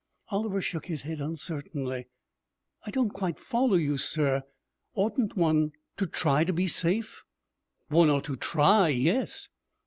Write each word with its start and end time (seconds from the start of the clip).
Oliver 0.29 0.61
shook 0.61 0.87
his 0.87 1.03
head 1.03 1.21
uncertainly. 1.21 2.07
'I 2.87 2.89
don't 2.89 3.09
quite 3.11 3.37
follow 3.37 3.75
you, 3.75 3.99
sir. 3.99 4.41
Oughtn't 4.95 5.37
one 5.37 5.73
to 5.97 6.07
try 6.07 6.43
to 6.43 6.51
be 6.51 6.65
safe?' 6.67 7.23
'One 7.89 8.09
ought 8.09 8.23
to 8.23 8.35
try, 8.35 8.87
yes. 8.89 9.47